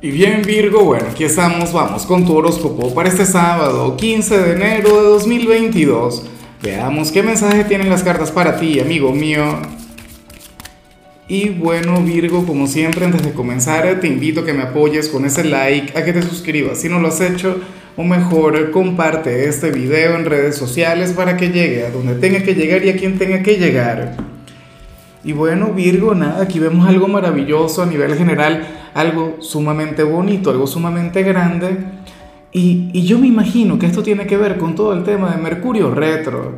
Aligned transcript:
Y 0.00 0.12
bien 0.12 0.42
Virgo, 0.42 0.84
bueno, 0.84 1.06
aquí 1.10 1.24
estamos, 1.24 1.72
vamos 1.72 2.06
con 2.06 2.24
tu 2.24 2.36
horóscopo 2.36 2.94
para 2.94 3.08
este 3.08 3.26
sábado, 3.26 3.96
15 3.96 4.38
de 4.38 4.52
enero 4.52 4.96
de 4.96 5.08
2022. 5.08 6.22
Veamos 6.62 7.10
qué 7.10 7.24
mensaje 7.24 7.64
tienen 7.64 7.90
las 7.90 8.04
cartas 8.04 8.30
para 8.30 8.60
ti, 8.60 8.78
amigo 8.78 9.10
mío. 9.10 9.58
Y 11.26 11.48
bueno 11.48 12.00
Virgo, 12.00 12.46
como 12.46 12.68
siempre, 12.68 13.06
antes 13.06 13.24
de 13.24 13.32
comenzar, 13.32 13.98
te 13.98 14.06
invito 14.06 14.42
a 14.42 14.44
que 14.44 14.52
me 14.52 14.62
apoyes 14.62 15.08
con 15.08 15.24
ese 15.24 15.42
like, 15.42 15.98
a 15.98 16.04
que 16.04 16.12
te 16.12 16.22
suscribas 16.22 16.80
si 16.80 16.88
no 16.88 17.00
lo 17.00 17.08
has 17.08 17.20
hecho, 17.20 17.60
o 17.96 18.04
mejor, 18.04 18.70
comparte 18.70 19.48
este 19.48 19.72
video 19.72 20.14
en 20.14 20.26
redes 20.26 20.54
sociales 20.54 21.10
para 21.10 21.36
que 21.36 21.48
llegue 21.48 21.84
a 21.84 21.90
donde 21.90 22.14
tenga 22.14 22.44
que 22.44 22.54
llegar 22.54 22.84
y 22.84 22.90
a 22.90 22.96
quien 22.96 23.18
tenga 23.18 23.42
que 23.42 23.56
llegar. 23.56 24.14
Y 25.24 25.32
bueno, 25.32 25.72
Virgo, 25.72 26.14
nada, 26.14 26.44
aquí 26.44 26.60
vemos 26.60 26.88
algo 26.88 27.08
maravilloso 27.08 27.82
a 27.82 27.86
nivel 27.86 28.16
general, 28.16 28.77
algo 28.98 29.36
sumamente 29.38 30.02
bonito, 30.02 30.50
algo 30.50 30.66
sumamente 30.66 31.22
grande. 31.22 31.78
Y, 32.50 32.90
y, 32.92 33.04
yo 33.04 33.16
me 33.18 33.28
imagino 33.28 33.78
que 33.78 33.86
esto 33.86 34.02
tiene 34.02 34.26
que 34.26 34.36
ver 34.36 34.58
con 34.58 34.74
todo 34.74 34.92
el 34.92 35.04
tema 35.04 35.30
de 35.30 35.40
Mercurio 35.40 35.94
retro. 35.94 36.54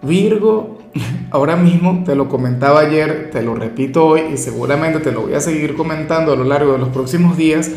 Virgo, 0.00 0.78
ahora 1.30 1.56
mismo 1.56 2.04
te 2.06 2.14
lo 2.14 2.26
comentaba 2.28 2.80
ayer, 2.80 3.28
te 3.30 3.42
lo 3.42 3.54
repito 3.54 4.06
hoy 4.06 4.22
y 4.32 4.38
seguramente 4.38 5.00
te 5.00 5.12
lo 5.12 5.22
voy 5.22 5.34
a 5.34 5.40
seguir 5.40 5.74
comentando 5.74 6.32
a 6.32 6.36
lo 6.36 6.44
largo 6.44 6.72
de 6.72 6.78
los 6.78 6.88
próximos 6.88 7.36
días. 7.36 7.70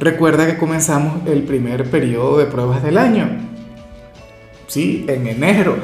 Recuerda 0.00 0.46
que 0.48 0.58
comenzamos 0.58 1.28
el 1.28 1.44
primer 1.44 1.88
periodo 1.88 2.36
de 2.36 2.46
pruebas 2.46 2.82
del 2.82 2.98
año. 2.98 3.28
Sí, 4.66 5.04
en 5.06 5.28
enero 5.28 5.76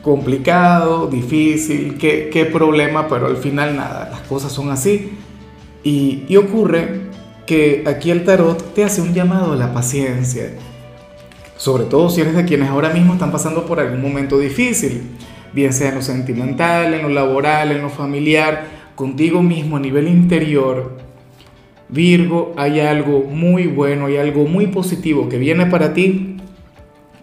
complicado, 0.00 1.06
difícil, 1.06 1.96
qué, 1.98 2.30
qué, 2.30 2.44
problema, 2.44 3.08
pero 3.08 3.26
al 3.26 3.38
final 3.38 3.74
nada, 3.74 4.10
las 4.10 4.20
cosas 4.20 4.52
son 4.52 4.70
así. 4.70 5.18
Y, 5.84 6.36
ocurre 6.36 7.02
que 7.46 7.84
aquí 7.86 8.10
el 8.10 8.24
tarot 8.24 8.74
te 8.74 8.84
hace 8.84 9.02
un 9.02 9.12
llamado 9.12 9.52
a 9.52 9.56
la 9.56 9.72
paciencia, 9.72 10.54
sobre 11.56 11.84
todo 11.84 12.08
si 12.08 12.22
eres 12.22 12.34
de 12.34 12.44
quienes 12.44 12.70
ahora 12.70 12.88
mismo 12.88 13.12
están 13.12 13.30
pasando 13.30 13.66
por 13.66 13.78
algún 13.78 14.00
momento 14.00 14.38
difícil, 14.38 15.02
bien 15.52 15.72
sea 15.72 15.90
en 15.90 15.96
lo 15.96 16.02
sentimental, 16.02 16.94
en 16.94 17.02
lo 17.02 17.10
laboral, 17.10 17.70
en 17.70 17.82
lo 17.82 17.90
familiar, 17.90 18.64
contigo 18.94 19.42
mismo 19.42 19.76
a 19.76 19.80
nivel 19.80 20.08
interior. 20.08 20.96
Virgo, 21.90 22.54
hay 22.56 22.80
algo 22.80 23.24
muy 23.24 23.66
bueno, 23.66 24.06
hay 24.06 24.16
algo 24.16 24.46
muy 24.46 24.68
positivo 24.68 25.28
que 25.28 25.38
viene 25.38 25.66
para 25.66 25.92
ti 25.92 26.34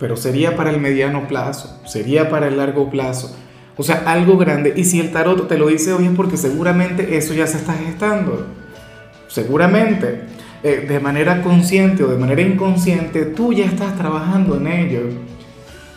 pero 0.01 0.17
sería 0.17 0.55
para 0.55 0.71
el 0.71 0.81
mediano 0.81 1.27
plazo, 1.27 1.79
sería 1.85 2.31
para 2.31 2.47
el 2.47 2.57
largo 2.57 2.89
plazo. 2.89 3.37
O 3.77 3.83
sea, 3.83 4.01
algo 4.07 4.35
grande. 4.35 4.73
Y 4.75 4.83
si 4.83 4.99
el 4.99 5.11
tarot 5.11 5.47
te 5.47 5.59
lo 5.59 5.67
dice 5.67 5.93
hoy 5.93 6.05
es 6.05 6.11
porque 6.15 6.37
seguramente 6.37 7.17
eso 7.17 7.35
ya 7.35 7.45
se 7.45 7.57
está 7.57 7.73
gestando. 7.73 8.47
Seguramente, 9.31 10.23
eh, 10.63 10.85
de 10.87 10.99
manera 10.99 11.41
consciente 11.41 12.03
o 12.03 12.07
de 12.07 12.17
manera 12.17 12.41
inconsciente, 12.41 13.25
tú 13.25 13.53
ya 13.53 13.65
estás 13.65 13.97
trabajando 13.97 14.57
en 14.57 14.67
ello. 14.67 15.01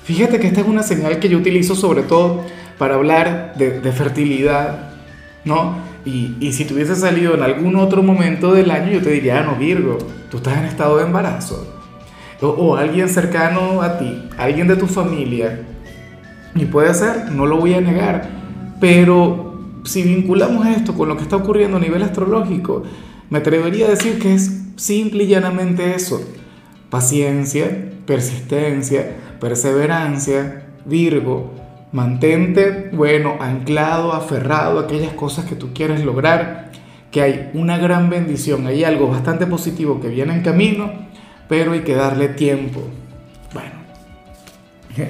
Fíjate 0.05 0.39
que 0.39 0.47
esta 0.47 0.61
es 0.61 0.67
una 0.67 0.83
señal 0.83 1.19
que 1.19 1.29
yo 1.29 1.39
utilizo 1.39 1.75
sobre 1.75 2.03
todo 2.03 2.43
para 2.79 2.95
hablar 2.95 3.55
de, 3.57 3.93
fertilidad, 3.93 4.91
¿no? 5.45 5.79
Y, 6.05 6.53
si 6.53 6.65
tuviese 6.65 6.95
salido 6.95 7.35
en 7.35 7.43
algún 7.43 7.77
otro 7.77 8.03
momento 8.03 8.53
del 8.53 8.71
año, 8.71 8.93
yo 8.93 9.03
te 9.03 9.11
diría, 9.11 9.41
ah, 9.41 9.43
no, 9.43 9.57
Virgo, 9.57 9.99
tú 10.31 10.37
estás 10.37 10.59
en 10.59 10.67
estado 10.67 10.99
de 10.99 11.05
embarazo 11.05 11.75
o, 12.41 12.77
alguien 12.77 13.09
cercano 13.09 13.81
a 13.83 13.99
ti, 13.99 14.29
alguien 14.37 14.69
de 14.69 14.77
tu 14.77 14.87
familia, 14.87 15.61
y 16.55 16.67
puede 16.67 16.93
ser, 16.95 17.33
no 17.33 17.47
lo 17.47 17.57
voy 17.57 17.75
a 17.75 17.81
negar, 17.81 18.29
pero 18.81 19.59
si 19.85 20.03
vinculamos 20.03 20.67
esto 20.67 20.95
con 20.95 21.09
lo 21.09 21.17
que 21.17 21.23
está 21.23 21.37
ocurriendo 21.37 21.79
a 21.79 21.81
nivel 21.81 22.03
astrológico, 22.03 22.85
me 23.31 23.39
atrevería 23.39 23.87
a 23.87 23.91
decir 23.91 24.19
que 24.19 24.35
es 24.35 24.51
simple 24.77 25.25
y 25.25 25.29
llanamente 25.29 25.95
eso, 25.95 26.21
paciencia, 26.91 27.93
persistencia, 28.07 29.17
perseverancia, 29.41 30.61
Virgo, 30.87 31.51
mantente, 31.93 32.91
bueno, 32.93 33.37
anclado, 33.41 34.13
aferrado 34.13 34.79
a 34.79 34.83
aquellas 34.83 35.15
cosas 35.15 35.47
que 35.47 35.55
tú 35.55 35.73
quieres 35.73 36.05
lograr, 36.05 36.71
que 37.11 37.23
hay 37.23 37.51
una 37.55 37.79
gran 37.79 38.11
bendición, 38.11 38.67
hay 38.67 38.85
algo 38.85 39.09
bastante 39.09 39.47
positivo 39.47 40.01
que 40.01 40.09
viene 40.09 40.35
en 40.35 40.43
camino 40.43 41.05
pero 41.49 41.73
hay 41.73 41.81
que 41.81 41.95
darle 41.95 42.29
tiempo. 42.29 42.81
Bueno, 43.53 43.71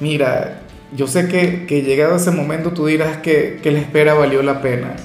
mira, 0.00 0.60
yo 0.94 1.06
sé 1.06 1.28
que, 1.28 1.66
que 1.66 1.82
llegado 1.82 2.16
ese 2.16 2.30
momento 2.30 2.72
tú 2.72 2.86
dirás 2.86 3.18
que, 3.18 3.60
que 3.62 3.70
la 3.70 3.80
espera 3.80 4.14
valió 4.14 4.42
la 4.42 4.60
pena. 4.60 4.96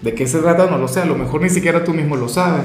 ¿De 0.00 0.14
qué 0.14 0.26
se 0.26 0.38
trata? 0.38 0.66
No 0.70 0.78
lo 0.78 0.88
sé, 0.88 1.00
a 1.00 1.06
lo 1.06 1.16
mejor 1.16 1.42
ni 1.42 1.50
siquiera 1.50 1.84
tú 1.84 1.92
mismo 1.92 2.16
lo 2.16 2.28
sabes. 2.28 2.64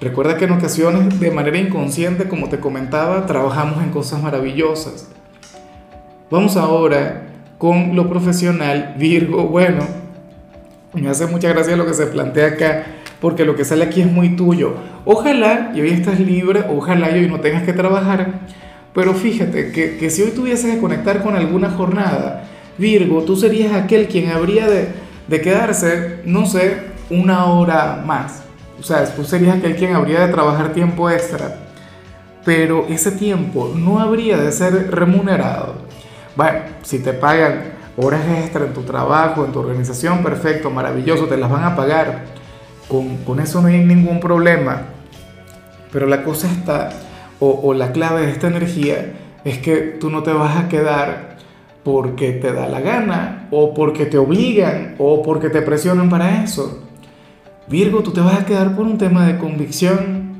Recuerda 0.00 0.36
que 0.36 0.44
en 0.44 0.52
ocasiones, 0.52 1.18
de 1.18 1.30
manera 1.30 1.58
inconsciente, 1.58 2.28
como 2.28 2.48
te 2.48 2.60
comentaba, 2.60 3.26
trabajamos 3.26 3.82
en 3.82 3.90
cosas 3.90 4.22
maravillosas. 4.22 5.08
Vamos 6.30 6.56
ahora 6.56 7.28
con 7.56 7.96
lo 7.96 8.08
profesional, 8.08 8.94
Virgo. 8.98 9.44
Bueno, 9.48 9.84
me 10.92 11.08
hace 11.08 11.26
mucha 11.26 11.48
gracia 11.48 11.76
lo 11.76 11.86
que 11.86 11.94
se 11.94 12.06
plantea 12.06 12.48
acá 12.48 12.86
porque 13.20 13.44
lo 13.44 13.56
que 13.56 13.64
sale 13.64 13.84
aquí 13.84 14.00
es 14.00 14.10
muy 14.10 14.36
tuyo. 14.36 14.74
Ojalá 15.04 15.72
y 15.74 15.80
hoy 15.80 15.90
estás 15.90 16.20
libre, 16.20 16.64
ojalá 16.68 17.10
y 17.10 17.24
hoy 17.24 17.28
no 17.28 17.40
tengas 17.40 17.64
que 17.64 17.72
trabajar, 17.72 18.40
pero 18.94 19.14
fíjate 19.14 19.72
que, 19.72 19.96
que 19.96 20.10
si 20.10 20.22
hoy 20.22 20.30
tuvieses 20.30 20.74
que 20.74 20.80
conectar 20.80 21.22
con 21.22 21.34
alguna 21.34 21.70
jornada, 21.70 22.44
Virgo, 22.76 23.22
tú 23.24 23.34
serías 23.36 23.72
aquel 23.72 24.06
quien 24.06 24.30
habría 24.30 24.68
de, 24.68 24.88
de 25.28 25.40
quedarse, 25.40 26.20
no 26.24 26.46
sé, 26.46 26.78
una 27.10 27.46
hora 27.46 28.02
más. 28.04 28.42
O 28.80 28.82
sea, 28.82 29.04
tú 29.14 29.24
serías 29.24 29.56
aquel 29.56 29.76
quien 29.76 29.94
habría 29.94 30.26
de 30.26 30.32
trabajar 30.32 30.72
tiempo 30.72 31.10
extra, 31.10 31.56
pero 32.44 32.86
ese 32.88 33.12
tiempo 33.12 33.72
no 33.74 34.00
habría 34.00 34.38
de 34.38 34.50
ser 34.52 34.90
remunerado. 34.90 35.74
Bueno, 36.36 36.60
si 36.82 37.00
te 37.00 37.12
pagan 37.12 37.72
horas 37.96 38.22
extra 38.38 38.64
en 38.64 38.72
tu 38.72 38.82
trabajo, 38.82 39.44
en 39.44 39.52
tu 39.52 39.58
organización, 39.58 40.22
perfecto, 40.22 40.70
maravilloso, 40.70 41.26
te 41.26 41.36
las 41.36 41.50
van 41.50 41.64
a 41.64 41.76
pagar 41.76 42.24
con, 42.88 43.40
eso 43.40 43.60
no 43.60 43.68
hay 43.68 43.84
ningún 43.84 44.20
problema. 44.20 44.82
Pero 45.92 46.06
la 46.06 46.22
cosa 46.22 46.50
está, 46.50 46.90
o, 47.40 47.60
o 47.62 47.74
la 47.74 47.92
clave 47.92 48.26
de 48.26 48.32
esta 48.32 48.46
energía, 48.46 49.14
es 49.44 49.58
que 49.58 49.76
tú 49.76 50.10
no 50.10 50.22
te 50.22 50.32
vas 50.32 50.56
a 50.56 50.68
quedar 50.68 51.37
porque 51.90 52.32
te 52.32 52.52
da 52.52 52.68
la 52.68 52.82
gana, 52.82 53.48
o 53.50 53.72
porque 53.72 54.04
te 54.04 54.18
obligan, 54.18 54.94
o 54.98 55.22
porque 55.22 55.48
te 55.48 55.62
presionan 55.62 56.10
para 56.10 56.44
eso. 56.44 56.82
Virgo, 57.66 58.02
tú 58.02 58.10
te 58.10 58.20
vas 58.20 58.38
a 58.38 58.44
quedar 58.44 58.76
por 58.76 58.84
un 58.84 58.98
tema 58.98 59.26
de 59.26 59.38
convicción. 59.38 60.34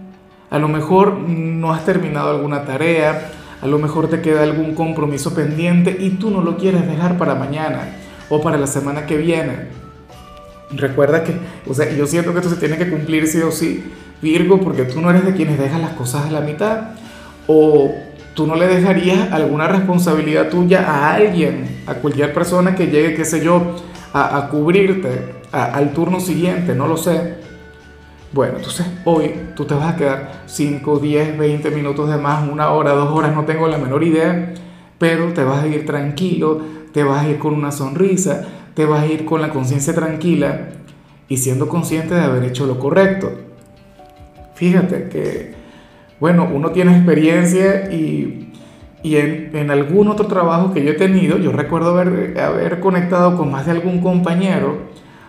A 0.50 0.59
lo 0.59 0.69
mejor 0.69 1.14
no 1.14 1.72
has 1.72 1.86
terminado 1.86 2.32
alguna 2.32 2.66
tarea, 2.66 3.31
a 3.62 3.66
lo 3.66 3.78
mejor 3.78 4.10
te 4.10 4.20
queda 4.20 4.42
algún 4.42 4.75
compromiso 4.75 5.32
pendiente 5.32 5.97
y 5.98 6.10
tú 6.10 6.31
no 6.31 6.42
lo 6.42 6.59
quieres 6.59 6.86
dejar 6.86 7.16
para 7.16 7.34
mañana 7.34 7.97
o 8.28 8.42
para 8.42 8.59
la 8.59 8.66
semana 8.66 9.06
que 9.06 9.16
viene. 9.16 9.69
Recuerda 10.70 11.25
que, 11.25 11.34
o 11.66 11.72
sea, 11.72 11.91
yo 11.91 12.06
siento 12.06 12.32
que 12.34 12.41
esto 12.41 12.50
se 12.50 12.60
tiene 12.60 12.76
que 12.76 12.91
cumplir 12.91 13.26
sí 13.26 13.41
o 13.41 13.50
sí, 13.50 13.91
Virgo, 14.20 14.60
porque 14.60 14.84
tú 14.84 15.00
no 15.00 15.09
eres 15.09 15.25
de 15.25 15.32
quienes 15.32 15.59
dejan 15.59 15.80
las 15.80 15.92
cosas 15.92 16.26
a 16.26 16.30
la 16.30 16.42
mitad, 16.42 16.91
o 17.47 17.94
tú 18.38 18.47
no 18.47 18.54
le 18.54 18.69
dejarías 18.69 19.32
alguna 19.32 19.66
responsabilidad 19.66 20.49
tuya 20.49 20.88
a 20.88 21.12
alguien, 21.12 21.82
a 21.88 21.94
cualquier 21.94 22.32
persona 22.32 22.76
que 22.76 22.87
llegue, 22.87 23.16
qué 23.16 23.25
sé 23.25 23.44
yo, 23.44 23.75
a, 24.12 24.47
cubrirte 24.49 25.34
al 25.50 25.93
turno 25.93 26.21
siguiente, 26.21 26.72
no 26.72 26.87
lo 26.87 26.97
sé. 26.97 27.34
Bueno, 28.32 28.59
entonces 28.59 28.87
hoy 29.04 29.32
tú 29.56 29.65
te 29.65 29.75
vas 29.75 29.93
a 29.93 29.97
quedar 29.97 30.43
5, 30.47 31.00
10, 31.00 31.37
20 31.37 31.71
minutos 31.72 32.09
de 32.09 32.16
más, 32.16 32.48
una 32.48 32.71
hora, 32.71 32.93
dos 32.93 33.10
horas, 33.10 33.34
no 33.34 33.44
tengo 33.44 33.66
la 33.66 33.77
menor 33.77 34.04
idea, 34.04 34.54
pero 34.98 35.32
te 35.32 35.43
vas 35.43 35.65
a 35.65 35.66
ir 35.66 35.84
tranquilo, 35.84 36.60
te 36.93 37.03
vas 37.03 37.25
a 37.25 37.28
ir 37.28 37.41
con 37.41 37.54
una 37.54 37.72
sonrisa, 37.72 38.47
te 38.75 38.84
vas 38.84 39.03
a 39.03 39.06
ir 39.06 39.25
con 39.25 39.41
la 39.41 39.48
conciencia 39.48 39.97
tranquila 39.97 40.69
y 41.28 41.38
siendo 41.38 41.66
consciente 41.66 42.15
de 42.15 42.21
haber 42.21 42.44
hecho 42.44 42.66
lo 42.66 42.78
correcto. 42.78 43.32
Fíjate 44.54 45.09
que, 45.09 45.58
bueno, 46.20 46.48
uno 46.53 46.70
tiene 46.70 46.97
experiencia 46.97 47.91
y, 47.92 48.53
y 49.03 49.16
en, 49.16 49.50
en, 49.54 49.70
algún 49.70 50.09
otro 50.09 50.26
trabajo 50.26 50.72
que 50.72 50.84
yo 50.84 50.91
he 50.91 50.94
tenido, 50.94 51.38
yo 51.38 51.53
recuerdo 51.53 51.91
haber, 51.91 52.38
haber 52.41 52.80
conectado 52.80 53.36
con 53.36 53.50
más 53.50 53.66
de 53.66 53.72
algún 53.72 54.00
compañero, 54.00 54.78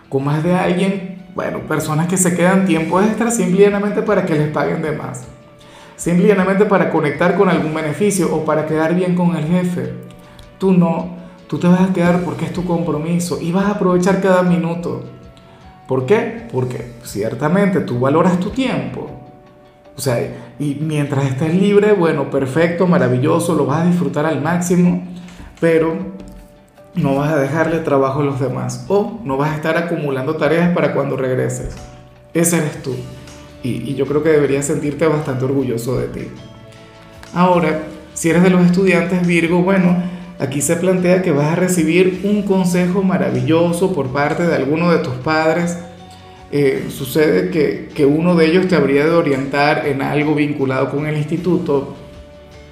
con 0.09 0.23
más 0.23 0.43
de 0.43 0.53
alguien, 0.53 1.23
bueno, 1.35 1.59
personas 1.59 2.07
que 2.07 2.17
se 2.17 2.35
quedan 2.35 2.65
tiempo 2.65 3.01
extra 3.01 3.31
simplemente 3.31 4.01
para 4.01 4.25
que 4.25 4.35
les 4.35 4.49
paguen 4.49 4.81
de 4.81 4.91
más. 4.91 5.25
Simplemente 5.95 6.65
para 6.65 6.89
conectar 6.89 7.35
con 7.35 7.49
algún 7.49 7.73
beneficio 7.73 8.33
o 8.33 8.45
para 8.45 8.65
quedar 8.65 8.95
bien 8.95 9.15
con 9.15 9.35
el 9.35 9.45
jefe. 9.45 9.93
Tú 10.57 10.71
no, 10.71 11.19
Tú 11.49 11.57
te 11.57 11.67
vas 11.67 11.81
a 11.81 11.91
quedar 11.93 12.21
porque 12.21 12.45
es 12.45 12.53
tu 12.53 12.63
compromiso 12.63 13.39
y 13.41 13.51
vas 13.51 13.65
a 13.65 13.71
aprovechar 13.71 14.21
cada 14.21 14.43
minuto. 14.43 15.03
¿Por 15.87 16.05
qué? 16.05 16.47
Porque 16.51 16.91
ciertamente 17.03 17.79
tú 17.79 17.99
valoras 17.99 18.39
tu 18.39 18.51
tiempo. 18.51 19.09
O 19.99 20.01
sea, 20.01 20.17
y 20.57 20.75
mientras 20.75 21.25
estés 21.25 21.53
libre, 21.53 21.91
bueno, 21.91 22.29
perfecto, 22.29 22.87
maravilloso, 22.87 23.53
lo 23.53 23.65
vas 23.65 23.81
a 23.81 23.85
disfrutar 23.85 24.25
al 24.25 24.41
máximo, 24.41 25.05
pero 25.59 25.93
no 26.95 27.15
vas 27.15 27.33
a 27.33 27.35
dejarle 27.35 27.79
trabajo 27.79 28.21
a 28.21 28.23
los 28.23 28.39
demás 28.39 28.85
o 28.87 29.19
no 29.25 29.35
vas 29.35 29.51
a 29.51 29.55
estar 29.55 29.75
acumulando 29.75 30.37
tareas 30.37 30.73
para 30.73 30.93
cuando 30.93 31.17
regreses. 31.17 31.75
ese 32.33 32.59
eres 32.59 32.81
tú. 32.81 32.95
Y, 33.61 33.91
y 33.91 33.95
yo 33.95 34.05
creo 34.05 34.23
que 34.23 34.29
deberías 34.29 34.67
sentirte 34.67 35.05
bastante 35.05 35.43
orgulloso 35.43 35.99
de 35.99 36.07
ti. 36.07 36.27
Ahora, 37.33 37.81
si 38.13 38.29
eres 38.29 38.43
de 38.43 38.51
los 38.51 38.65
estudiantes 38.65 39.27
Virgo, 39.27 39.63
bueno, 39.63 40.01
aquí 40.39 40.61
se 40.61 40.77
plantea 40.77 41.21
que 41.21 41.33
vas 41.33 41.51
a 41.51 41.55
recibir 41.57 42.21
un 42.23 42.43
consejo 42.43 43.03
maravilloso 43.03 43.91
por 43.91 44.13
parte 44.13 44.47
de 44.47 44.55
alguno 44.55 44.91
de 44.91 44.99
tus 44.99 45.15
padres. 45.15 45.77
Eh, 46.51 46.87
sucede 46.89 47.51
que, 47.51 48.05
uno 48.05 48.35
de 48.35 48.47
ellos 48.47 48.67
te 48.67 48.75
habría 48.75 49.05
de 49.05 49.11
orientar 49.11 49.85
en 49.85 50.01
algo 50.01 50.33
vinculado 50.33 50.89
con 50.89 51.05
el 51.05 51.15
instituto 51.15 51.95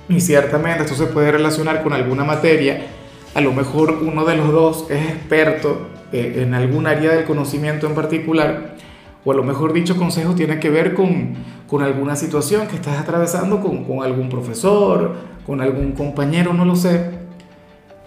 y 0.10 0.20
ciertamente 0.20 0.84
esto 0.84 0.96
se 0.96 1.06
puede 1.06 1.32
relacionar 1.32 1.84
con 1.84 1.94
alguna 1.94 2.24
materia. 2.24 2.88
A 3.36 3.42
lo 3.42 3.54
mejor 3.54 4.00
uno 4.02 4.26
de 4.26 4.36
los 4.36 4.52
dos 4.52 4.88
es 4.90 5.10
experto 5.10 5.90
eh, 6.12 6.42
en 6.42 6.56
algún 6.56 6.88
área 6.88 7.14
del 7.14 7.26
conocimiento 7.26 7.86
en 7.86 7.94
particular 7.94 8.76
o 9.24 9.32
a 9.32 9.36
lo 9.36 9.44
mejor 9.44 9.74
dicho 9.74 9.98
consejo 9.98 10.34
tiene 10.34 10.60
que 10.60 10.70
ver 10.70 10.94
con, 10.94 11.36
con 11.68 11.84
alguna 11.84 12.16
situación 12.16 12.68
que 12.68 12.78
estás 12.78 12.98
atravesando 12.98 13.60
con, 13.60 13.84
con 13.84 14.02
algún 14.02 14.30
profesor, 14.30 15.16
con 15.46 15.62
algún 15.62 15.92
compañero, 15.92 16.54
no 16.54 16.66
lo 16.66 16.76
sé. 16.76 17.12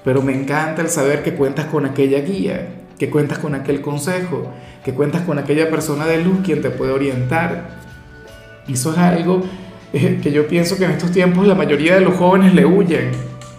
Pero 0.02 0.22
me 0.22 0.34
encanta 0.34 0.82
el 0.82 0.88
saber 0.88 1.22
que 1.22 1.34
cuentas 1.34 1.66
con 1.66 1.84
aquella 1.84 2.20
guía, 2.20 2.68
que 3.00 3.08
cuentas 3.08 3.38
con 3.38 3.54
aquel 3.54 3.80
consejo, 3.80 4.52
que 4.84 4.92
cuentas 4.92 5.22
con 5.22 5.38
aquella 5.38 5.70
persona 5.70 6.04
de 6.04 6.22
luz 6.22 6.40
quien 6.44 6.60
te 6.60 6.68
puede 6.68 6.92
orientar. 6.92 7.70
Eso 8.68 8.92
es 8.92 8.98
algo 8.98 9.40
eh, 9.94 10.20
que 10.22 10.30
yo 10.30 10.46
pienso 10.46 10.76
que 10.76 10.84
en 10.84 10.90
estos 10.90 11.10
tiempos 11.10 11.46
la 11.46 11.54
mayoría 11.54 11.94
de 11.94 12.02
los 12.02 12.14
jóvenes 12.16 12.54
le 12.54 12.66
huyen, 12.66 13.12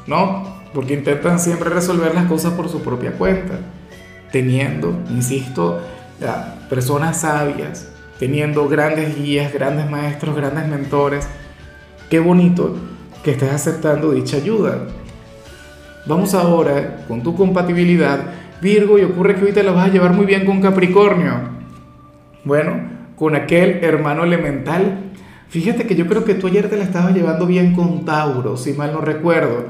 ¿no? 0.05 0.61
Porque 0.75 0.93
intentan 0.93 1.39
siempre 1.39 1.71
resolver 1.71 2.13
las 2.13 2.25
cosas 2.25 2.53
por 2.53 2.69
su 2.69 2.83
propia 2.83 3.13
cuenta, 3.13 3.55
teniendo, 4.31 4.99
insisto, 5.09 5.81
personas 6.69 7.21
sabias, 7.21 7.89
teniendo 8.19 8.69
grandes 8.69 9.17
guías, 9.17 9.51
grandes 9.51 9.89
maestros, 9.89 10.35
grandes 10.35 10.67
mentores. 10.67 11.27
Qué 12.11 12.19
bonito 12.19 12.75
que 13.23 13.31
estés 13.31 13.51
aceptando 13.51 14.11
dicha 14.11 14.37
ayuda. 14.37 14.85
Vamos 16.05 16.35
ahora 16.35 17.05
con 17.07 17.23
tu 17.23 17.35
compatibilidad, 17.35 18.19
Virgo, 18.61 18.99
y 18.99 19.03
ocurre 19.03 19.35
que 19.35 19.45
hoy 19.45 19.51
te 19.53 19.63
la 19.63 19.71
vas 19.71 19.89
a 19.89 19.91
llevar 19.91 20.13
muy 20.13 20.25
bien 20.25 20.45
con 20.45 20.61
Capricornio. 20.61 21.33
Bueno, 22.43 22.79
con 23.15 23.35
aquel 23.35 23.83
hermano 23.83 24.23
elemental. 24.23 25.11
Fíjate 25.49 25.85
que 25.85 25.95
yo 25.95 26.07
creo 26.07 26.23
que 26.23 26.35
tú 26.35 26.47
ayer 26.47 26.69
te 26.69 26.77
la 26.77 26.83
estabas 26.83 27.13
llevando 27.13 27.45
bien 27.45 27.73
con 27.73 28.05
Tauro, 28.05 28.57
si 28.57 28.73
mal 28.73 28.93
no 28.93 29.01
recuerdo. 29.01 29.65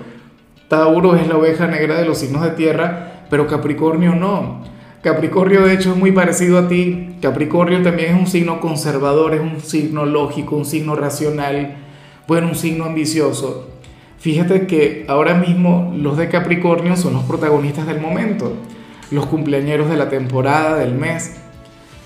Tauro 0.68 1.16
es 1.16 1.28
la 1.28 1.38
oveja 1.38 1.68
negra 1.68 1.98
de 1.98 2.06
los 2.06 2.18
signos 2.20 2.44
de 2.44 2.52
tierra, 2.52 3.26
pero 3.30 3.48
Capricornio 3.48 4.16
no. 4.16 4.62
Capricornio 5.02 5.66
de 5.66 5.74
hecho 5.74 5.92
es 5.92 5.98
muy 5.98 6.12
parecido 6.12 6.60
a 6.60 6.68
ti. 6.68 7.16
Capricornio 7.22 7.82
también 7.82 8.14
es 8.14 8.20
un 8.20 8.28
signo 8.28 8.60
conservador, 8.60 9.34
es 9.34 9.42
un 9.42 9.60
signo 9.60 10.06
lógico, 10.06 10.56
un 10.56 10.66
signo 10.66 10.96
racional, 10.96 11.78
bueno, 12.28 12.50
un 12.50 12.56
signo 12.56 12.86
ambicioso. 12.86 13.70
Fíjate 14.20 14.68
que 14.68 15.06
ahora 15.08 15.34
mismo 15.34 15.94
los 15.98 16.16
de 16.18 16.30
Capricornio 16.30 16.96
son 16.96 17.14
los 17.14 17.24
protagonistas 17.24 17.88
del 17.88 18.00
momento, 18.00 18.54
los 19.12 19.26
cumpleañeros 19.28 19.90
de 19.90 19.98
la 19.98 20.10
temporada, 20.10 20.78
del 20.78 20.94
mes. 20.94 21.36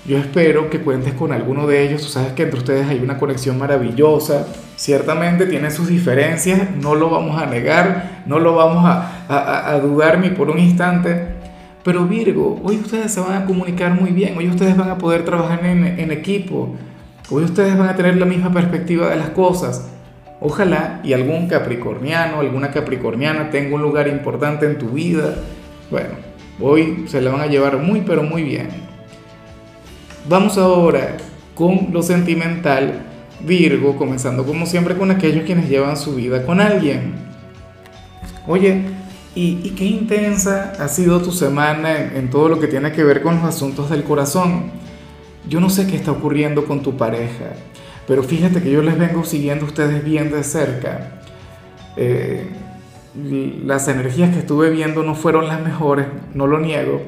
Yo 0.04 0.18
espero 0.18 0.70
que 0.70 0.80
cuentes 0.80 1.14
con 1.14 1.32
alguno 1.32 1.66
de 1.66 1.82
ellos. 1.82 2.02
Tú 2.02 2.08
sabes 2.08 2.32
que 2.32 2.42
entre 2.42 2.58
ustedes 2.58 2.86
hay 2.86 3.00
una 3.00 3.18
conexión 3.18 3.58
maravillosa. 3.58 4.46
Ciertamente 4.76 5.46
tiene 5.46 5.70
sus 5.70 5.88
diferencias, 5.88 6.70
no 6.76 6.94
lo 6.94 7.10
vamos 7.10 7.40
a 7.40 7.46
negar, 7.46 8.22
no 8.26 8.38
lo 8.38 8.54
vamos 8.54 8.84
a, 8.84 9.70
a 9.72 9.80
dudar 9.80 10.18
ni 10.18 10.30
por 10.30 10.50
un 10.50 10.58
instante 10.58 11.36
pero 11.86 12.04
Virgo, 12.04 12.60
hoy 12.64 12.78
ustedes 12.78 13.12
se 13.12 13.20
van 13.20 13.40
a 13.40 13.46
comunicar 13.46 13.94
muy 13.94 14.10
bien, 14.10 14.36
hoy 14.36 14.48
ustedes 14.48 14.76
van 14.76 14.90
a 14.90 14.98
poder 14.98 15.24
trabajar 15.24 15.64
en, 15.64 16.10
equipo, 16.10 16.74
hoy 17.30 17.44
ustedes 17.44 17.78
van 17.78 17.88
a 17.88 17.94
tener 17.94 18.16
la 18.16 18.26
misma 18.26 18.52
perspectiva 18.52 19.08
de 19.08 19.14
las 19.14 19.30
cosas. 19.30 19.88
Ojalá 20.40 21.00
y 21.04 21.12
algún 21.12 21.46
capricorniano, 21.46 22.40
alguna 22.40 22.72
capricorniana 22.72 23.50
tenga 23.50 23.76
un 23.76 23.82
lugar 23.82 24.08
importante 24.08 24.66
en 24.66 24.78
tu 24.78 24.88
vida. 24.88 25.36
Bueno, 25.88 26.08
hoy 26.60 27.04
se 27.06 27.20
la 27.20 27.30
van 27.30 27.40
a 27.42 27.46
llevar 27.46 27.78
muy 27.78 28.02
pero 28.02 28.22
muy 28.22 28.42
bien. 28.42 28.68
Vamos 30.28 30.58
ahora 30.58 31.16
con 31.54 31.88
lo 31.92 32.02
sentimental, 32.02 33.02
Virgo, 33.40 33.96
comenzando 33.96 34.44
como 34.44 34.66
siempre 34.66 34.96
con 34.96 35.10
aquellos 35.10 35.44
quienes 35.44 35.68
llevan 35.68 35.96
su 35.96 36.14
vida 36.14 36.44
con 36.44 36.60
alguien. 36.60 37.14
Oye, 38.46 38.82
¿Y, 39.38 39.72
qué 39.72 39.84
intensa 39.84 40.72
ha 40.80 40.88
sido 40.88 41.20
tu 41.20 41.30
semana 41.30 41.94
en, 41.94 42.30
todo 42.30 42.48
lo 42.48 42.58
que 42.58 42.68
tiene 42.68 42.92
que 42.92 43.04
ver 43.04 43.20
con 43.20 43.36
los 43.36 43.44
asuntos 43.44 43.90
del 43.90 44.02
corazón? 44.02 44.70
Yo 45.46 45.60
no 45.60 45.68
sé 45.68 45.86
qué 45.86 45.94
está 45.94 46.10
ocurriendo 46.10 46.64
con 46.64 46.82
tu 46.82 46.96
pareja, 46.96 47.52
pero 48.08 48.22
fíjate 48.22 48.62
que 48.62 48.70
yo 48.70 48.80
les 48.80 48.96
vengo 48.98 49.24
siguiendo 49.24 49.66
a 49.66 49.68
ustedes 49.68 50.02
bien 50.02 50.32
de 50.32 50.42
cerca. 50.42 51.20
Eh, 51.98 52.48
las 53.64 53.88
energías 53.88 54.32
que 54.32 54.40
estuve 54.40 54.70
viendo 54.70 55.02
no 55.02 55.14
fueron 55.14 55.48
las 55.48 55.60
mejores, 55.60 56.06
no 56.34 56.46
lo 56.46 56.58
niego, 56.60 57.02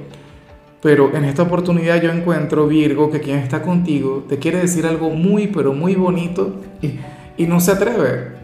pero 0.81 1.15
en 1.15 1.25
esta 1.25 1.43
oportunidad 1.43 2.01
yo 2.01 2.11
encuentro 2.11 2.67
Virgo 2.67 3.11
que 3.11 3.21
quien 3.21 3.39
está 3.39 3.63
contigo 3.63 4.25
te 4.29 4.39
quiere 4.39 4.59
decir 4.59 4.87
algo 4.87 5.11
muy, 5.11 5.49
pero 5.49 5.73
muy 5.73 5.95
bonito 5.95 6.61
y, 6.83 6.99
y 7.37 7.47
no 7.47 7.61
se 7.61 7.73
atreve. 7.73 8.39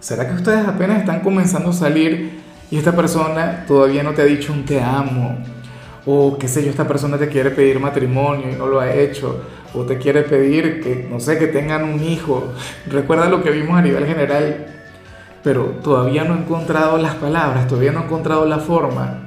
¿Será 0.00 0.26
que 0.26 0.34
ustedes 0.34 0.66
apenas 0.66 0.98
están 0.98 1.20
comenzando 1.20 1.70
a 1.70 1.72
salir? 1.74 2.42
y 2.72 2.78
esta 2.78 2.96
persona 2.96 3.66
todavía 3.68 4.02
no 4.02 4.14
te 4.14 4.22
ha 4.22 4.24
dicho 4.24 4.50
un 4.50 4.64
te 4.64 4.80
amo, 4.80 5.36
o 6.06 6.38
qué 6.38 6.48
sé 6.48 6.64
yo, 6.64 6.70
esta 6.70 6.88
persona 6.88 7.18
te 7.18 7.28
quiere 7.28 7.50
pedir 7.50 7.78
matrimonio 7.78 8.50
y 8.50 8.54
no 8.54 8.66
lo 8.66 8.80
ha 8.80 8.94
hecho, 8.94 9.42
o 9.74 9.82
te 9.82 9.98
quiere 9.98 10.22
pedir 10.22 10.80
que, 10.82 11.06
no 11.08 11.20
sé, 11.20 11.38
que 11.38 11.48
tengan 11.48 11.84
un 11.84 12.02
hijo. 12.02 12.50
Recuerda 12.86 13.28
lo 13.28 13.42
que 13.42 13.50
vimos 13.50 13.76
a 13.76 13.82
nivel 13.82 14.06
general, 14.06 14.81
pero 15.42 15.64
todavía 15.82 16.24
no 16.24 16.34
he 16.34 16.38
encontrado 16.38 16.98
las 16.98 17.16
palabras, 17.16 17.66
todavía 17.66 17.92
no 17.92 18.00
he 18.00 18.04
encontrado 18.04 18.46
la 18.46 18.58
forma. 18.58 19.26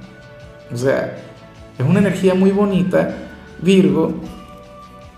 O 0.72 0.78
sea, 0.78 1.18
es 1.78 1.86
una 1.86 2.00
energía 2.00 2.34
muy 2.34 2.52
bonita, 2.52 3.16
Virgo, 3.62 4.14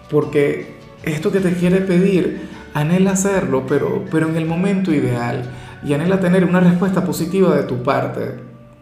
porque 0.09 0.77
esto 1.03 1.31
que 1.31 1.39
te 1.39 1.53
quiere 1.53 1.81
pedir, 1.81 2.49
anhela 2.73 3.11
hacerlo, 3.11 3.65
pero, 3.67 4.05
pero 4.11 4.27
en 4.27 4.35
el 4.35 4.45
momento 4.45 4.91
ideal 4.91 5.43
y 5.83 5.93
anhela 5.93 6.19
tener 6.19 6.43
una 6.43 6.59
respuesta 6.59 7.03
positiva 7.03 7.55
de 7.55 7.63
tu 7.63 7.83
parte. 7.83 8.35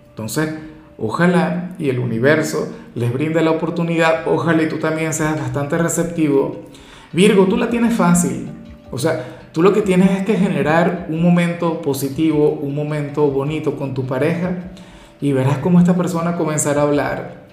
Entonces, 0.10 0.56
ojalá 0.98 1.76
y 1.78 1.90
el 1.90 2.00
universo 2.00 2.74
les 2.96 3.12
brinde 3.12 3.42
la 3.42 3.52
oportunidad, 3.52 4.28
ojalá 4.28 4.64
y 4.64 4.70
tú 4.70 4.78
también 4.78 5.14
seas 5.14 5.40
bastante 5.40 5.78
receptivo. 5.78 6.64
Virgo, 7.12 7.46
tú 7.46 7.58
la 7.58 7.70
tienes 7.70 7.94
fácil. 7.94 8.50
O 8.92 8.98
sea, 8.98 9.35
tú 9.56 9.64
lo 9.64 9.72
que 9.72 9.82
tienes 9.82 10.12
es 10.12 10.26
que 10.26 10.36
generar 10.36 11.06
un 11.08 11.22
momento 11.22 11.82
positivo, 11.82 12.50
un 12.50 12.76
momento 12.76 13.32
bonito 13.32 13.78
con 13.78 13.94
tu 13.94 14.06
pareja 14.06 14.52
y 15.22 15.32
verás 15.32 15.60
cómo 15.60 15.80
esta 15.80 15.96
persona 15.96 16.36
comenzará 16.36 16.82
a 16.82 16.84
hablar. 16.84 17.46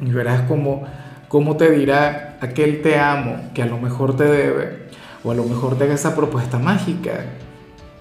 Y 0.00 0.10
verás 0.12 0.42
cómo, 0.42 0.84
cómo 1.26 1.56
te 1.56 1.72
dirá 1.72 2.38
aquel 2.40 2.82
te 2.82 3.00
amo 3.00 3.50
que 3.52 3.62
a 3.62 3.66
lo 3.66 3.78
mejor 3.78 4.14
te 4.16 4.26
debe 4.26 4.86
o 5.24 5.32
a 5.32 5.34
lo 5.34 5.42
mejor 5.42 5.76
te 5.76 5.84
haga 5.84 5.94
esa 5.94 6.14
propuesta 6.14 6.60
mágica. 6.60 7.24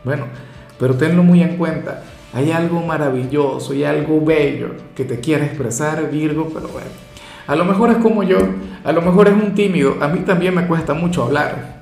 Bueno, 0.03 0.25
pero 0.77 0.93
tenlo 0.93 1.23
muy 1.23 1.41
en 1.41 1.57
cuenta. 1.57 2.03
Hay 2.35 2.51
algo 2.51 2.81
maravilloso 2.81 3.73
y 3.73 3.83
algo 3.83 4.23
bello 4.23 4.75
que 4.95 5.05
te 5.05 5.19
quiere 5.19 5.45
expresar 5.45 6.11
Virgo, 6.11 6.51
pero 6.53 6.67
bueno. 6.67 6.91
A 7.47 7.55
lo 7.55 7.65
mejor 7.65 7.89
es 7.89 7.97
como 7.97 8.21
yo, 8.21 8.37
a 8.83 8.91
lo 8.91 9.01
mejor 9.01 9.27
es 9.27 9.33
un 9.33 9.55
tímido, 9.55 9.95
a 10.01 10.07
mí 10.07 10.19
también 10.19 10.53
me 10.53 10.67
cuesta 10.67 10.93
mucho 10.93 11.23
hablar. 11.23 11.76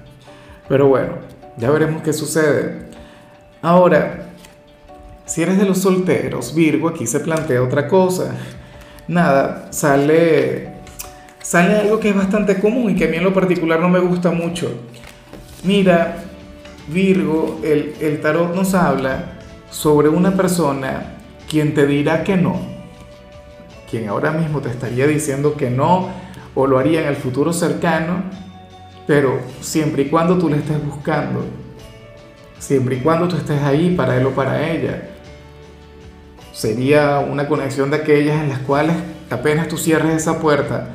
Pero 0.67 0.87
bueno, 0.87 1.13
ya 1.57 1.69
veremos 1.71 2.01
qué 2.01 2.13
sucede. 2.13 2.89
Ahora, 3.61 4.29
si 5.25 5.41
eres 5.41 5.57
de 5.57 5.65
los 5.65 5.79
solteros, 5.79 6.53
Virgo, 6.53 6.89
aquí 6.89 7.07
se 7.07 7.19
plantea 7.19 7.61
otra 7.61 7.87
cosa. 7.87 8.35
Nada, 9.07 9.67
sale 9.71 10.75
sale 11.45 11.75
algo 11.75 11.99
que 11.99 12.09
es 12.09 12.15
bastante 12.15 12.59
común 12.59 12.89
y 12.89 12.95
que 12.95 13.05
a 13.05 13.07
mí 13.07 13.17
en 13.17 13.23
lo 13.23 13.31
particular 13.31 13.79
no 13.79 13.87
me 13.87 13.99
gusta 13.99 14.31
mucho. 14.31 14.67
Mira, 15.63 16.23
Virgo, 16.87 17.59
el, 17.63 18.19
tarot 18.19 18.55
nos 18.55 18.73
habla 18.73 19.33
sobre 19.69 20.09
una 20.09 20.35
persona 20.35 21.17
quien 21.47 21.75
te 21.75 21.85
dirá 21.85 22.23
que 22.23 22.35
no, 22.35 22.59
quien 23.89 24.09
ahora 24.09 24.31
mismo 24.31 24.59
te 24.59 24.69
estaría 24.69 25.05
diciendo 25.05 25.55
que 25.55 25.69
no 25.69 26.09
o 26.55 26.65
lo 26.65 26.79
haría 26.79 27.01
en 27.01 27.07
el 27.07 27.15
futuro 27.15 27.53
cercano, 27.53 28.23
pero 29.07 29.39
siempre 29.61 30.03
y 30.03 30.09
cuando 30.09 30.37
tú 30.37 30.49
le 30.49 30.57
estés 30.57 30.83
buscando, 30.85 31.45
siempre 32.59 32.95
y 32.95 32.99
cuando 32.99 33.27
tú 33.27 33.35
estés 33.35 33.61
ahí 33.61 33.95
para 33.95 34.17
él 34.17 34.25
o 34.25 34.31
para 34.31 34.69
ella. 34.69 35.09
Sería 36.51 37.19
una 37.19 37.47
conexión 37.47 37.91
de 37.91 37.97
aquellas 37.97 38.41
en 38.41 38.49
las 38.49 38.59
cuales 38.59 38.95
apenas 39.29 39.67
tú 39.67 39.77
cierres 39.77 40.15
esa 40.15 40.39
puerta, 40.39 40.89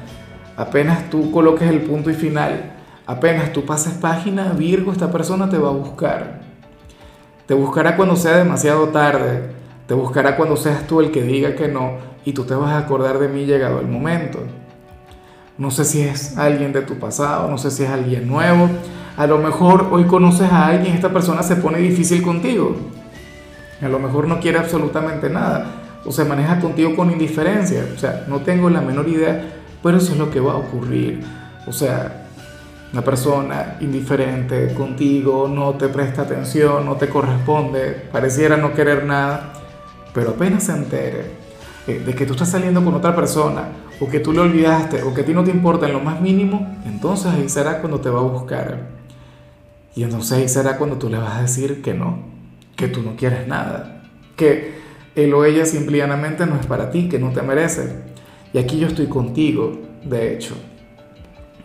apenas 0.57 1.11
tú 1.11 1.31
coloques 1.31 1.69
el 1.69 1.83
punto 1.83 2.11
y 2.11 2.15
final, 2.15 2.71
Apenas 3.11 3.53
tú 3.53 3.67
pases 3.67 3.95
página, 3.95 4.53
Virgo, 4.53 4.93
esta 4.93 5.11
persona 5.11 5.51
te 5.51 5.59
va 5.59 5.71
a 5.71 5.73
buscar. 5.73 6.43
Te 7.45 7.55
buscará 7.55 7.97
cuando 7.97 8.15
sea 8.15 8.37
demasiado 8.37 8.91
tarde. 8.91 9.51
Te 9.89 9.95
buscará 9.95 10.37
cuando 10.37 10.57
seas 10.57 10.87
tú 10.87 11.01
el 11.01 11.11
que 11.11 11.23
diga 11.23 11.57
que 11.57 11.67
no 11.67 11.95
y 12.25 12.35
tú 12.35 12.45
te 12.45 12.55
vas 12.55 12.71
a 12.71 12.79
acordar 12.79 13.19
de 13.19 13.27
mí 13.27 13.47
llegado 13.47 13.81
el 13.81 13.89
momento. 13.89 14.39
No 15.61 15.71
sé 15.71 15.85
si 15.85 16.01
es 16.01 16.39
alguien 16.39 16.73
de 16.73 16.81
tu 16.81 16.99
pasado, 16.99 17.51
no 17.51 17.59
sé 17.59 17.71
si 17.71 17.83
es 17.83 17.91
alguien 17.91 18.27
nuevo. 18.27 18.71
A 19.19 19.27
lo 19.27 19.37
mejor 19.37 19.89
hoy 19.91 20.05
conoces 20.05 20.51
a 20.51 20.69
alguien 20.69 20.95
y 20.95 20.97
esta 20.97 21.13
persona 21.13 21.43
se 21.43 21.57
pone 21.57 21.77
difícil 21.81 22.23
contigo. 22.23 22.75
A 23.83 23.89
lo 23.89 23.99
mejor 23.99 24.27
no 24.27 24.41
quiere 24.41 24.59
absolutamente 24.59 25.29
nada 25.29 25.67
o 26.03 26.13
se 26.13 26.25
maneja 26.25 26.59
contigo 26.61 26.97
con 26.97 27.11
indiferencia. 27.11 27.85
O 27.95 27.99
sea, 27.99 28.25
no 28.27 28.41
tengo 28.41 28.71
la 28.71 28.81
menor 28.81 29.07
idea, 29.07 29.53
pero 29.83 29.99
eso 29.99 30.13
es 30.13 30.19
lo 30.19 30.31
que 30.31 30.41
va 30.41 30.53
a 30.53 30.57
ocurrir. 30.57 31.23
O 31.67 31.75
sea, 31.75 32.25
una 32.95 33.03
persona 33.03 33.77
indiferente 33.81 34.73
contigo, 34.73 35.47
no 35.47 35.75
te 35.75 35.89
presta 35.89 36.23
atención, 36.23 36.87
no 36.87 36.97
te 36.97 37.11
corresponde, 37.11 38.09
pareciera 38.11 38.57
no 38.57 38.73
querer 38.73 39.05
nada, 39.05 39.53
pero 40.15 40.31
apenas 40.31 40.65
se 40.65 40.73
entere 40.73 41.33
eh, 41.87 42.03
de 42.05 42.15
que 42.15 42.25
tú 42.25 42.33
estás 42.33 42.49
saliendo 42.49 42.83
con 42.83 42.95
otra 42.95 43.15
persona, 43.15 43.69
o 44.01 44.09
que 44.09 44.21
tú 44.21 44.33
le 44.33 44.41
olvidaste, 44.41 45.03
o 45.03 45.15
que 45.15 45.21
a 45.21 45.25
ti 45.25 45.33
no 45.33 45.45
te 45.45 45.51
importa 45.51 45.87
en 45.87 45.93
lo 45.93 46.01
más 46.01 46.21
mínimo, 46.21 46.77
entonces 46.87 47.27
ahí 47.27 47.49
será 47.49 47.81
cuando 47.81 48.01
te 48.01 48.09
va 48.09 48.21
a 48.21 48.23
buscar. 48.23 48.89
Y 49.95 50.03
entonces 50.03 50.33
ahí 50.33 50.49
será 50.49 50.79
cuando 50.79 50.97
tú 50.97 51.09
le 51.09 51.19
vas 51.19 51.37
a 51.37 51.43
decir 51.43 51.83
que 51.83 51.95
no, 51.95 52.23
que 52.77 52.89
tú 52.89 53.03
no 53.03 53.17
quieres 53.17 53.47
nada, 53.47 54.05
que 54.37 54.81
él 55.15 55.35
o 55.35 55.45
ella 55.45 55.67
simplemente 55.67 56.47
no 56.47 56.57
es 56.59 56.67
para 56.67 56.91
ti, 56.91 57.09
que 57.09 57.19
no 57.19 57.31
te 57.31 57.43
merece. 57.43 57.97
Y 58.53 58.59
aquí 58.59 58.79
yo 58.79 58.89
estoy 58.89 59.07
contigo, 59.07 59.79
de 60.05 60.35
hecho. 60.35 60.55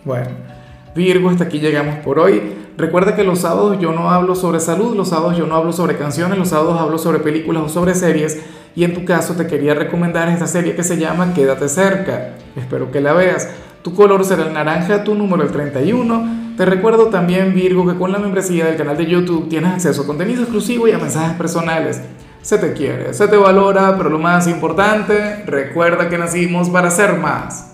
Bueno. 0.03 0.55
Virgo, 0.95 1.29
hasta 1.29 1.43
aquí 1.43 1.59
llegamos 1.59 1.97
por 1.97 2.19
hoy. 2.19 2.41
Recuerda 2.77 3.17
que 3.17 3.25
los 3.25 3.39
sábados 3.39 3.79
yo 3.81 3.91
no 3.91 4.11
hablo 4.11 4.33
sobre 4.33 4.61
salud, 4.61 4.95
los 4.95 5.09
sábados 5.09 5.37
yo 5.37 5.45
no 5.45 5.55
hablo 5.55 5.73
sobre 5.73 5.97
canciones, 5.97 6.37
los 6.37 6.49
sábados 6.49 6.79
hablo 6.79 6.97
sobre 6.97 7.19
películas 7.19 7.63
o 7.63 7.69
sobre 7.69 7.93
series. 7.93 8.41
Y 8.75 8.83
en 8.83 8.93
tu 8.93 9.05
caso 9.05 9.35
te 9.35 9.47
quería 9.47 9.73
recomendar 9.73 10.27
esta 10.27 10.47
serie 10.47 10.75
que 10.75 10.83
se 10.83 10.97
llama 10.97 11.33
Quédate 11.33 11.69
cerca. 11.69 12.31
Espero 12.57 12.91
que 12.91 12.99
la 12.99 13.13
veas. 13.13 13.49
Tu 13.81 13.93
color 13.93 14.25
será 14.25 14.43
el 14.43 14.53
naranja, 14.53 15.03
tu 15.03 15.15
número 15.15 15.43
el 15.43 15.51
31. 15.51 16.55
Te 16.57 16.65
recuerdo 16.65 17.07
también, 17.07 17.53
Virgo, 17.53 17.87
que 17.87 17.97
con 17.97 18.11
la 18.11 18.19
membresía 18.19 18.65
del 18.65 18.75
canal 18.75 18.97
de 18.97 19.05
YouTube 19.05 19.47
tienes 19.47 19.71
acceso 19.71 20.01
a 20.01 20.07
contenido 20.07 20.41
exclusivo 20.41 20.87
y 20.87 20.91
a 20.91 20.97
mensajes 20.97 21.37
personales. 21.37 22.01
Se 22.41 22.57
te 22.57 22.73
quiere, 22.73 23.13
se 23.13 23.27
te 23.29 23.37
valora, 23.37 23.95
pero 23.97 24.09
lo 24.09 24.19
más 24.19 24.47
importante, 24.47 25.43
recuerda 25.45 26.09
que 26.09 26.17
nacimos 26.17 26.69
para 26.69 26.91
ser 26.91 27.17
más. 27.17 27.63